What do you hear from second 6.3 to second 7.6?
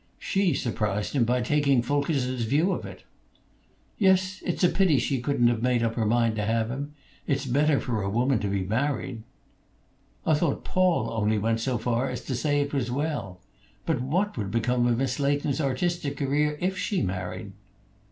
to have him. It's